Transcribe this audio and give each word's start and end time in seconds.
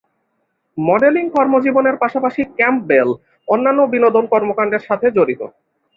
Modelling 0.77 1.25
কর্মজীবনের 1.35 1.95
পাশাপাশি 2.03 2.41
Campbell 2.57 3.09
অন্যান্য 3.47 3.79
বিনোদন 3.93 4.25
কর্মকাণ্ডের 4.33 4.83
সাথে 4.87 5.07
জড়িত। 5.17 5.41